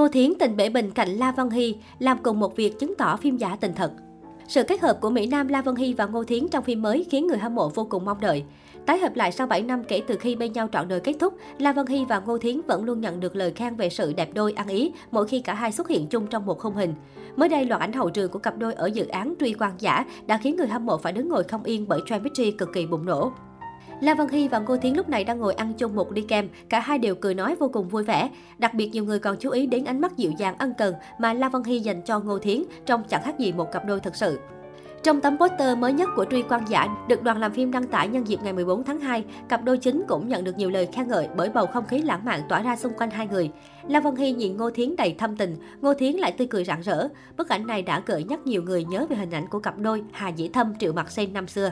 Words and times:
Ngô 0.00 0.08
Thiến 0.08 0.32
tình 0.38 0.56
bể 0.56 0.68
bình 0.68 0.90
cạnh 0.90 1.08
La 1.08 1.32
Văn 1.32 1.50
Hy, 1.50 1.76
làm 1.98 2.18
cùng 2.22 2.40
một 2.40 2.56
việc 2.56 2.78
chứng 2.78 2.94
tỏ 2.98 3.16
phim 3.16 3.36
giả 3.36 3.56
tình 3.60 3.72
thật. 3.74 3.92
Sự 4.48 4.62
kết 4.62 4.80
hợp 4.80 5.00
của 5.00 5.10
Mỹ 5.10 5.26
Nam 5.26 5.48
La 5.48 5.62
Văn 5.62 5.74
Hy 5.74 5.94
và 5.94 6.06
Ngô 6.06 6.24
Thiến 6.24 6.48
trong 6.48 6.64
phim 6.64 6.82
mới 6.82 7.06
khiến 7.10 7.26
người 7.26 7.38
hâm 7.38 7.54
mộ 7.54 7.68
vô 7.68 7.86
cùng 7.90 8.04
mong 8.04 8.20
đợi. 8.20 8.44
Tái 8.86 8.98
hợp 8.98 9.16
lại 9.16 9.32
sau 9.32 9.46
7 9.46 9.62
năm 9.62 9.84
kể 9.84 10.02
từ 10.06 10.16
khi 10.16 10.36
bên 10.36 10.52
nhau 10.52 10.68
trọn 10.72 10.88
đời 10.88 11.00
kết 11.00 11.14
thúc, 11.20 11.34
La 11.58 11.72
Văn 11.72 11.86
Hy 11.86 12.04
và 12.04 12.18
Ngô 12.18 12.38
Thiến 12.38 12.60
vẫn 12.66 12.84
luôn 12.84 13.00
nhận 13.00 13.20
được 13.20 13.36
lời 13.36 13.52
khen 13.52 13.76
về 13.76 13.88
sự 13.88 14.12
đẹp 14.12 14.28
đôi 14.34 14.52
ăn 14.52 14.68
ý 14.68 14.92
mỗi 15.10 15.26
khi 15.26 15.40
cả 15.40 15.54
hai 15.54 15.72
xuất 15.72 15.88
hiện 15.88 16.06
chung 16.06 16.26
trong 16.26 16.46
một 16.46 16.58
khung 16.58 16.74
hình. 16.74 16.94
Mới 17.36 17.48
đây, 17.48 17.64
loạt 17.64 17.80
ảnh 17.80 17.92
hậu 17.92 18.10
trường 18.10 18.30
của 18.30 18.38
cặp 18.38 18.58
đôi 18.58 18.74
ở 18.74 18.86
dự 18.86 19.06
án 19.06 19.34
Truy 19.40 19.54
Quan 19.58 19.72
Giả 19.78 20.04
đã 20.26 20.38
khiến 20.42 20.56
người 20.56 20.68
hâm 20.68 20.86
mộ 20.86 20.96
phải 20.96 21.12
đứng 21.12 21.28
ngồi 21.28 21.44
không 21.44 21.64
yên 21.64 21.88
bởi 21.88 22.00
chemistry 22.06 22.50
cực 22.50 22.68
kỳ 22.72 22.86
bùng 22.86 23.06
nổ. 23.06 23.32
La 24.00 24.14
Văn 24.14 24.28
Hy 24.28 24.48
và 24.48 24.58
Ngô 24.58 24.76
Thiến 24.76 24.94
lúc 24.94 25.08
này 25.08 25.24
đang 25.24 25.38
ngồi 25.38 25.54
ăn 25.54 25.72
chung 25.74 25.94
một 25.94 26.12
ly 26.12 26.22
kem, 26.22 26.48
cả 26.68 26.80
hai 26.80 26.98
đều 26.98 27.14
cười 27.14 27.34
nói 27.34 27.56
vô 27.58 27.68
cùng 27.72 27.88
vui 27.88 28.04
vẻ. 28.04 28.30
Đặc 28.58 28.74
biệt 28.74 28.88
nhiều 28.92 29.04
người 29.04 29.18
còn 29.18 29.36
chú 29.40 29.50
ý 29.50 29.66
đến 29.66 29.84
ánh 29.84 30.00
mắt 30.00 30.16
dịu 30.16 30.32
dàng 30.38 30.54
ân 30.58 30.72
cần 30.78 30.94
mà 31.18 31.32
La 31.32 31.48
Văn 31.48 31.64
Hy 31.64 31.78
dành 31.78 32.02
cho 32.02 32.20
Ngô 32.20 32.38
Thiến, 32.38 32.62
trông 32.86 33.02
chẳng 33.08 33.22
khác 33.22 33.38
gì 33.38 33.52
một 33.52 33.72
cặp 33.72 33.86
đôi 33.86 34.00
thật 34.00 34.16
sự. 34.16 34.38
Trong 35.02 35.20
tấm 35.20 35.38
poster 35.38 35.78
mới 35.78 35.92
nhất 35.92 36.08
của 36.16 36.24
Truy 36.30 36.42
Quan 36.42 36.64
Giả 36.68 36.88
được 37.08 37.22
đoàn 37.22 37.38
làm 37.38 37.52
phim 37.52 37.70
đăng 37.70 37.86
tải 37.86 38.08
nhân 38.08 38.28
dịp 38.28 38.38
ngày 38.42 38.52
14 38.52 38.84
tháng 38.84 39.00
2, 39.00 39.24
cặp 39.48 39.64
đôi 39.64 39.78
chính 39.78 40.02
cũng 40.08 40.28
nhận 40.28 40.44
được 40.44 40.58
nhiều 40.58 40.70
lời 40.70 40.88
khen 40.92 41.08
ngợi 41.08 41.28
bởi 41.36 41.48
bầu 41.48 41.66
không 41.66 41.86
khí 41.86 41.98
lãng 41.98 42.24
mạn 42.24 42.40
tỏa 42.48 42.62
ra 42.62 42.76
xung 42.76 42.92
quanh 42.92 43.10
hai 43.10 43.26
người. 43.26 43.50
La 43.88 44.00
Văn 44.00 44.16
Hy 44.16 44.32
nhìn 44.32 44.56
Ngô 44.56 44.70
Thiến 44.70 44.96
đầy 44.96 45.14
thâm 45.18 45.36
tình, 45.36 45.56
Ngô 45.80 45.94
Thiến 45.94 46.14
lại 46.14 46.32
tươi 46.32 46.46
cười 46.46 46.64
rạng 46.64 46.80
rỡ. 46.80 47.08
Bức 47.36 47.48
ảnh 47.48 47.66
này 47.66 47.82
đã 47.82 48.02
gợi 48.06 48.24
nhắc 48.24 48.46
nhiều 48.46 48.62
người 48.62 48.84
nhớ 48.84 49.06
về 49.10 49.16
hình 49.16 49.30
ảnh 49.30 49.46
của 49.46 49.58
cặp 49.58 49.78
đôi 49.78 50.02
Hà 50.12 50.28
Dĩ 50.28 50.48
Thâm 50.48 50.74
Triệu 50.78 50.92
Mặc 50.92 51.10
Sen 51.10 51.32
năm 51.32 51.46
xưa. 51.46 51.70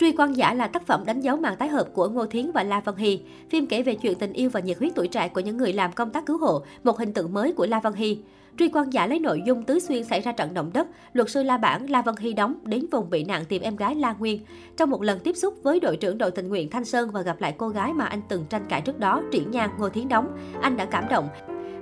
Truy 0.00 0.12
quan 0.12 0.32
giả 0.32 0.54
là 0.54 0.66
tác 0.66 0.86
phẩm 0.86 1.02
đánh 1.06 1.20
dấu 1.20 1.36
màn 1.36 1.56
tái 1.56 1.68
hợp 1.68 1.88
của 1.92 2.08
Ngô 2.08 2.26
Thiến 2.26 2.50
và 2.52 2.62
La 2.62 2.80
Văn 2.80 2.96
Hy. 2.96 3.20
Phim 3.50 3.66
kể 3.66 3.82
về 3.82 3.94
chuyện 3.94 4.18
tình 4.18 4.32
yêu 4.32 4.50
và 4.50 4.60
nhiệt 4.60 4.78
huyết 4.78 4.92
tuổi 4.94 5.08
trẻ 5.08 5.28
của 5.28 5.40
những 5.40 5.56
người 5.56 5.72
làm 5.72 5.92
công 5.92 6.10
tác 6.10 6.26
cứu 6.26 6.38
hộ, 6.38 6.62
một 6.84 6.98
hình 6.98 7.12
tượng 7.12 7.34
mới 7.34 7.52
của 7.52 7.66
La 7.66 7.80
Văn 7.80 7.92
Hy. 7.92 8.18
Truy 8.58 8.68
quan 8.68 8.92
giả 8.92 9.06
lấy 9.06 9.18
nội 9.18 9.42
dung 9.46 9.62
tứ 9.62 9.78
xuyên 9.78 10.04
xảy 10.04 10.20
ra 10.20 10.32
trận 10.32 10.54
động 10.54 10.70
đất, 10.74 10.86
luật 11.12 11.30
sư 11.30 11.42
La 11.42 11.56
Bản 11.56 11.90
La 11.90 12.02
Văn 12.02 12.16
Hy 12.16 12.32
đóng 12.32 12.54
đến 12.64 12.86
vùng 12.90 13.10
bị 13.10 13.24
nạn 13.24 13.44
tìm 13.44 13.62
em 13.62 13.76
gái 13.76 13.94
La 13.94 14.12
Nguyên. 14.12 14.40
Trong 14.76 14.90
một 14.90 15.02
lần 15.02 15.18
tiếp 15.20 15.36
xúc 15.36 15.54
với 15.62 15.80
đội 15.80 15.96
trưởng 15.96 16.18
đội 16.18 16.30
tình 16.30 16.48
nguyện 16.48 16.70
Thanh 16.70 16.84
Sơn 16.84 17.10
và 17.10 17.22
gặp 17.22 17.40
lại 17.40 17.54
cô 17.58 17.68
gái 17.68 17.92
mà 17.92 18.04
anh 18.04 18.20
từng 18.28 18.44
tranh 18.50 18.66
cãi 18.68 18.80
trước 18.80 18.98
đó, 18.98 19.22
Triển 19.32 19.50
Nhan 19.50 19.70
Ngô 19.78 19.88
Thiến 19.88 20.08
đóng, 20.08 20.36
anh 20.60 20.76
đã 20.76 20.84
cảm 20.84 21.04
động, 21.10 21.28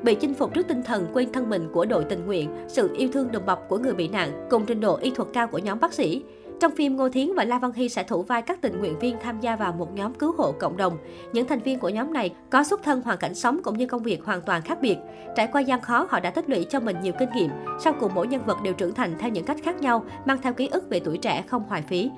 bị 0.02 0.14
chinh 0.14 0.34
phục 0.34 0.54
trước 0.54 0.68
tinh 0.68 0.82
thần 0.82 1.06
quên 1.12 1.32
thân 1.32 1.50
mình 1.50 1.68
của 1.72 1.84
đội 1.84 2.04
tình 2.04 2.26
nguyện, 2.26 2.50
sự 2.68 2.94
yêu 2.96 3.08
thương 3.12 3.32
đồng 3.32 3.46
bọc 3.46 3.68
của 3.68 3.78
người 3.78 3.94
bị 3.94 4.08
nạn, 4.08 4.46
cùng 4.50 4.66
trình 4.66 4.80
độ 4.80 4.96
y 4.96 5.10
thuật 5.10 5.28
cao 5.32 5.46
của 5.46 5.58
nhóm 5.58 5.80
bác 5.80 5.92
sĩ. 5.92 6.22
Trong 6.60 6.72
phim, 6.76 6.96
Ngô 6.96 7.08
Thiến 7.08 7.34
và 7.34 7.44
La 7.44 7.58
Văn 7.58 7.72
Hy 7.72 7.88
sẽ 7.88 8.02
thủ 8.02 8.22
vai 8.22 8.42
các 8.42 8.60
tình 8.60 8.78
nguyện 8.78 8.98
viên 8.98 9.16
tham 9.22 9.40
gia 9.40 9.56
vào 9.56 9.72
một 9.72 9.94
nhóm 9.94 10.14
cứu 10.14 10.34
hộ 10.38 10.52
cộng 10.52 10.76
đồng. 10.76 10.98
Những 11.32 11.48
thành 11.48 11.60
viên 11.60 11.78
của 11.78 11.88
nhóm 11.88 12.12
này 12.12 12.34
có 12.50 12.64
xuất 12.64 12.82
thân 12.82 13.02
hoàn 13.02 13.18
cảnh 13.18 13.34
sống 13.34 13.60
cũng 13.62 13.78
như 13.78 13.86
công 13.86 14.02
việc 14.02 14.24
hoàn 14.24 14.40
toàn 14.40 14.62
khác 14.62 14.78
biệt. 14.80 14.96
Trải 15.36 15.46
qua 15.52 15.60
gian 15.60 15.80
khó, 15.80 16.06
họ 16.10 16.20
đã 16.20 16.30
tích 16.30 16.50
lũy 16.50 16.64
cho 16.64 16.80
mình 16.80 16.96
nhiều 17.02 17.12
kinh 17.18 17.28
nghiệm. 17.36 17.50
Sau 17.80 17.92
cùng 18.00 18.14
mỗi 18.14 18.26
nhân 18.26 18.46
vật 18.46 18.56
đều 18.62 18.74
trưởng 18.74 18.94
thành 18.94 19.14
theo 19.18 19.30
những 19.30 19.44
cách 19.44 19.56
khác 19.64 19.80
nhau, 19.80 20.04
mang 20.24 20.38
theo 20.42 20.52
ký 20.52 20.68
ức 20.68 20.90
về 20.90 21.00
tuổi 21.00 21.18
trẻ 21.18 21.44
không 21.46 21.62
hoài 21.68 21.82
phí. 21.82 22.10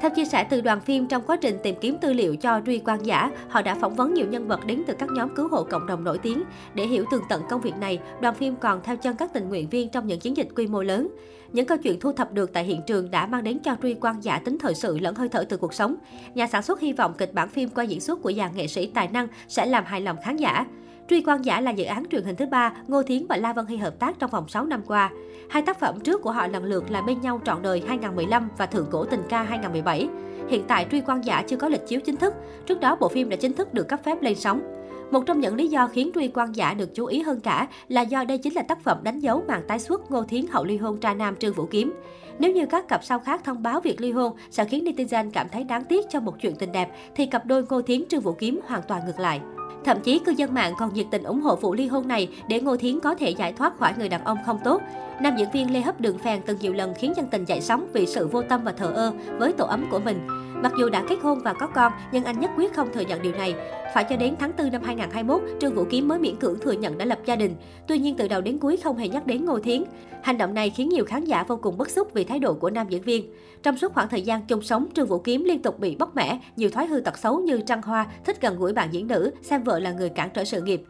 Theo 0.00 0.10
chia 0.10 0.24
sẻ 0.24 0.44
từ 0.44 0.60
đoàn 0.60 0.80
phim, 0.80 1.06
trong 1.06 1.22
quá 1.26 1.36
trình 1.36 1.58
tìm 1.62 1.74
kiếm 1.80 1.98
tư 2.00 2.12
liệu 2.12 2.36
cho 2.36 2.60
Truy 2.66 2.78
Quang 2.78 3.06
giả, 3.06 3.30
họ 3.48 3.62
đã 3.62 3.74
phỏng 3.74 3.94
vấn 3.94 4.14
nhiều 4.14 4.26
nhân 4.26 4.48
vật 4.48 4.60
đến 4.66 4.82
từ 4.86 4.94
các 4.98 5.08
nhóm 5.10 5.34
cứu 5.34 5.48
hộ 5.48 5.64
cộng 5.64 5.86
đồng 5.86 6.04
nổi 6.04 6.18
tiếng. 6.18 6.42
Để 6.74 6.86
hiểu 6.86 7.04
tường 7.10 7.22
tận 7.28 7.42
công 7.50 7.60
việc 7.60 7.76
này, 7.80 7.98
đoàn 8.20 8.34
phim 8.34 8.56
còn 8.56 8.80
theo 8.84 8.96
chân 8.96 9.16
các 9.16 9.32
tình 9.32 9.48
nguyện 9.48 9.68
viên 9.68 9.88
trong 9.88 10.06
những 10.06 10.20
chiến 10.20 10.36
dịch 10.36 10.48
quy 10.56 10.66
mô 10.66 10.82
lớn. 10.82 11.08
Những 11.52 11.66
câu 11.66 11.78
chuyện 11.78 12.00
thu 12.00 12.12
thập 12.12 12.32
được 12.32 12.52
tại 12.52 12.64
hiện 12.64 12.80
trường 12.86 13.10
đã 13.10 13.26
mang 13.26 13.44
đến 13.44 13.58
cho 13.58 13.76
Truy 13.82 13.94
Quang 13.94 14.24
giả 14.24 14.40
tính 14.44 14.58
thời 14.58 14.74
sự 14.74 14.98
lẫn 14.98 15.14
hơi 15.14 15.28
thở 15.28 15.44
từ 15.48 15.56
cuộc 15.56 15.74
sống. 15.74 15.94
Nhà 16.34 16.46
sản 16.46 16.62
xuất 16.62 16.80
hy 16.80 16.92
vọng 16.92 17.14
kịch 17.18 17.34
bản 17.34 17.48
phim 17.48 17.68
qua 17.68 17.84
diễn 17.84 18.00
xuất 18.00 18.22
của 18.22 18.32
dàn 18.32 18.56
nghệ 18.56 18.66
sĩ 18.66 18.86
tài 18.86 19.08
năng 19.08 19.28
sẽ 19.48 19.66
làm 19.66 19.84
hài 19.84 20.00
lòng 20.00 20.16
khán 20.24 20.36
giả. 20.36 20.66
Truy 21.10 21.22
quan 21.26 21.42
giả 21.42 21.60
là 21.60 21.70
dự 21.70 21.84
án 21.84 22.04
truyền 22.10 22.24
hình 22.24 22.36
thứ 22.36 22.46
ba 22.46 22.72
Ngô 22.88 23.02
Thiến 23.02 23.26
và 23.28 23.36
La 23.36 23.52
Vân 23.52 23.66
Hy 23.66 23.76
hợp 23.76 23.98
tác 23.98 24.18
trong 24.18 24.30
vòng 24.30 24.48
6 24.48 24.64
năm 24.64 24.82
qua. 24.86 25.10
Hai 25.48 25.62
tác 25.62 25.80
phẩm 25.80 26.00
trước 26.00 26.22
của 26.22 26.30
họ 26.30 26.46
lần 26.46 26.64
lượt 26.64 26.90
là 26.90 27.02
Bên 27.02 27.20
nhau 27.20 27.40
trọn 27.44 27.62
đời 27.62 27.82
2015 27.86 28.48
và 28.58 28.66
Thượng 28.66 28.86
cổ 28.90 29.04
tình 29.04 29.22
ca 29.28 29.42
2017. 29.42 30.08
Hiện 30.48 30.64
tại 30.68 30.86
Truy 30.90 31.00
quan 31.00 31.24
giả 31.24 31.42
chưa 31.42 31.56
có 31.56 31.68
lịch 31.68 31.86
chiếu 31.86 32.00
chính 32.00 32.16
thức. 32.16 32.34
Trước 32.66 32.80
đó 32.80 32.96
bộ 33.00 33.08
phim 33.08 33.28
đã 33.28 33.36
chính 33.36 33.52
thức 33.52 33.74
được 33.74 33.88
cấp 33.88 34.00
phép 34.04 34.22
lên 34.22 34.34
sóng. 34.34 34.62
Một 35.10 35.26
trong 35.26 35.40
những 35.40 35.54
lý 35.54 35.68
do 35.68 35.86
khiến 35.86 36.10
Truy 36.14 36.28
quan 36.28 36.52
giả 36.52 36.74
được 36.74 36.94
chú 36.94 37.06
ý 37.06 37.22
hơn 37.22 37.40
cả 37.40 37.68
là 37.88 38.02
do 38.02 38.24
đây 38.24 38.38
chính 38.38 38.54
là 38.54 38.62
tác 38.62 38.84
phẩm 38.84 38.98
đánh 39.02 39.20
dấu 39.20 39.42
màn 39.48 39.62
tái 39.68 39.78
xuất 39.78 40.10
Ngô 40.10 40.22
Thiến 40.22 40.46
hậu 40.46 40.64
ly 40.64 40.76
hôn 40.76 41.00
tra 41.00 41.14
nam 41.14 41.36
Trương 41.36 41.54
Vũ 41.54 41.66
Kiếm. 41.66 41.92
Nếu 42.38 42.52
như 42.52 42.66
các 42.66 42.88
cặp 42.88 43.04
sau 43.04 43.18
khác 43.18 43.40
thông 43.44 43.62
báo 43.62 43.80
việc 43.80 44.00
ly 44.00 44.12
hôn 44.12 44.36
sẽ 44.50 44.64
khiến 44.64 44.84
netizen 44.84 45.30
cảm 45.30 45.48
thấy 45.48 45.64
đáng 45.64 45.84
tiếc 45.84 46.06
cho 46.10 46.20
một 46.20 46.34
chuyện 46.40 46.56
tình 46.56 46.72
đẹp, 46.72 46.88
thì 47.14 47.26
cặp 47.26 47.46
đôi 47.46 47.64
Ngô 47.68 47.82
Thiến 47.82 48.08
Trương 48.08 48.20
Vũ 48.20 48.32
Kiếm 48.32 48.60
hoàn 48.66 48.82
toàn 48.88 49.06
ngược 49.06 49.20
lại. 49.20 49.40
Thậm 49.84 50.00
chí 50.00 50.18
cư 50.18 50.32
dân 50.32 50.54
mạng 50.54 50.74
còn 50.78 50.94
nhiệt 50.94 51.06
tình 51.10 51.22
ủng 51.22 51.40
hộ 51.40 51.56
vụ 51.56 51.74
ly 51.74 51.86
hôn 51.86 52.08
này 52.08 52.28
để 52.48 52.60
Ngô 52.60 52.76
Thiến 52.76 53.00
có 53.00 53.14
thể 53.14 53.30
giải 53.30 53.52
thoát 53.52 53.78
khỏi 53.78 53.92
người 53.98 54.08
đàn 54.08 54.24
ông 54.24 54.38
không 54.46 54.58
tốt. 54.64 54.82
Nam 55.22 55.36
diễn 55.36 55.50
viên 55.50 55.72
Lê 55.72 55.80
Hấp 55.80 56.00
Đường 56.00 56.18
Phèn 56.18 56.42
từng 56.46 56.58
nhiều 56.60 56.72
lần 56.72 56.94
khiến 56.94 57.12
dân 57.16 57.26
tình 57.30 57.44
dậy 57.44 57.60
sóng 57.60 57.86
vì 57.92 58.06
sự 58.06 58.26
vô 58.26 58.42
tâm 58.42 58.64
và 58.64 58.72
thờ 58.72 58.92
ơ 58.94 59.12
với 59.38 59.52
tổ 59.52 59.64
ấm 59.64 59.86
của 59.90 59.98
mình. 59.98 60.26
Mặc 60.62 60.72
dù 60.78 60.88
đã 60.88 61.04
kết 61.08 61.16
hôn 61.22 61.38
và 61.44 61.52
có 61.52 61.66
con, 61.66 61.92
nhưng 62.12 62.24
anh 62.24 62.40
nhất 62.40 62.50
quyết 62.56 62.74
không 62.74 62.88
thừa 62.92 63.00
nhận 63.00 63.22
điều 63.22 63.32
này. 63.32 63.54
Phải 63.94 64.04
cho 64.04 64.16
đến 64.16 64.34
tháng 64.38 64.52
4 64.58 64.72
năm 64.72 64.82
2021, 64.82 65.42
Trương 65.60 65.74
Vũ 65.74 65.84
Kiếm 65.90 66.08
mới 66.08 66.18
miễn 66.18 66.36
cưỡng 66.36 66.58
thừa 66.60 66.72
nhận 66.72 66.98
đã 66.98 67.04
lập 67.04 67.18
gia 67.24 67.36
đình. 67.36 67.54
Tuy 67.88 67.98
nhiên 67.98 68.14
từ 68.16 68.28
đầu 68.28 68.40
đến 68.40 68.58
cuối 68.58 68.76
không 68.76 68.96
hề 68.96 69.08
nhắc 69.08 69.26
đến 69.26 69.44
Ngô 69.44 69.58
Thiến. 69.58 69.84
Hành 70.22 70.38
động 70.38 70.54
này 70.54 70.70
khiến 70.70 70.88
nhiều 70.88 71.04
khán 71.04 71.24
giả 71.24 71.42
vô 71.42 71.56
cùng 71.56 71.78
bức 71.78 71.90
xúc 71.90 72.08
vì 72.14 72.24
thái 72.24 72.38
độ 72.38 72.54
của 72.54 72.70
nam 72.70 72.86
diễn 72.88 73.02
viên. 73.02 73.32
Trong 73.62 73.78
suốt 73.78 73.94
khoảng 73.94 74.08
thời 74.08 74.22
gian 74.22 74.42
chung 74.46 74.62
sống, 74.62 74.86
Trương 74.94 75.06
Vũ 75.06 75.18
Kiếm 75.18 75.44
liên 75.44 75.62
tục 75.62 75.78
bị 75.78 75.96
bóc 75.96 76.16
mẽ, 76.16 76.38
nhiều 76.56 76.70
thói 76.70 76.86
hư 76.86 77.00
tật 77.00 77.18
xấu 77.18 77.40
như 77.40 77.60
trăng 77.66 77.82
hoa, 77.82 78.06
thích 78.24 78.40
gần 78.40 78.58
gũi 78.58 78.72
bạn 78.72 78.88
diễn 78.92 79.06
nữ, 79.06 79.30
xem 79.42 79.62
vợ 79.62 79.78
là 79.78 79.92
người 79.92 80.08
cản 80.08 80.30
trở 80.34 80.44
sự 80.44 80.62
nghiệp. 80.62 80.82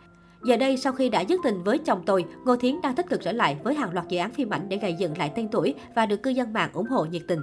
Giờ 0.45 0.57
đây, 0.57 0.77
sau 0.77 0.93
khi 0.93 1.09
đã 1.09 1.21
dứt 1.21 1.41
tình 1.45 1.63
với 1.63 1.79
chồng 1.79 2.03
tôi, 2.07 2.25
Ngô 2.45 2.57
Thiến 2.57 2.81
đang 2.83 2.95
tích 2.95 3.09
cực 3.09 3.21
trở 3.23 3.33
lại 3.33 3.57
với 3.65 3.75
hàng 3.75 3.93
loạt 3.93 4.09
dự 4.09 4.19
án 4.19 4.31
phim 4.31 4.51
ảnh 4.51 4.69
để 4.69 4.77
gây 4.77 4.95
dựng 4.95 5.19
lại 5.19 5.33
tên 5.35 5.49
tuổi 5.49 5.75
và 5.95 6.07
được 6.07 6.23
cư 6.23 6.31
dân 6.31 6.53
mạng 6.53 6.71
ủng 6.73 6.87
hộ 6.87 7.05
nhiệt 7.05 7.23
tình. 7.29 7.41